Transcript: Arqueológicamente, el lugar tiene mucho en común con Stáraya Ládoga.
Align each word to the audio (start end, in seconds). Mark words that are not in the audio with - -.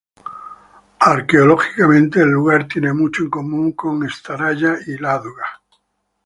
Arqueológicamente, 1.01 2.21
el 2.21 2.29
lugar 2.31 2.67
tiene 2.67 2.91
mucho 2.91 3.21
en 3.21 3.29
común 3.29 3.73
con 3.73 4.01
Stáraya 4.09 4.75
Ládoga. 4.99 5.61